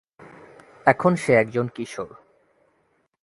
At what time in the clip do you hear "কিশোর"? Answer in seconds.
1.75-2.09